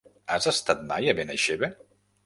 [0.35, 1.73] Has estat mai a Benaixeve?